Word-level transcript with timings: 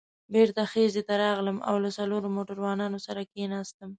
بېرته 0.33 0.61
خزې 0.71 1.01
ته 1.07 1.13
راغلم 1.23 1.57
او 1.69 1.75
له 1.83 1.89
څلورو 1.97 2.27
موټروانانو 2.37 2.97
سره 3.07 3.21
کېناستم. 3.33 3.89